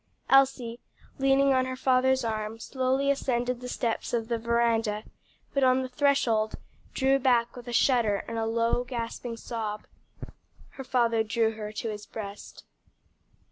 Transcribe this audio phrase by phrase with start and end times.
[0.31, 0.79] Elsie,
[1.19, 5.03] leaning on her father's arm, slowly ascended the steps of the veranda,
[5.53, 6.55] but on the threshold
[6.95, 9.85] drew back with a shudder and a low, gasping sob.
[10.69, 12.63] Her father drew her to his breast.